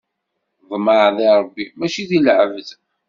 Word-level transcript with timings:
Ḍmeɛ 0.71 1.03
di 1.17 1.27
Ṛebbi, 1.39 1.65
mačči 1.79 2.03
di 2.09 2.19
lɛebd! 2.19 2.67